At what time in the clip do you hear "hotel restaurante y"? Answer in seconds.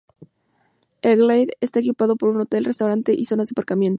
2.41-3.25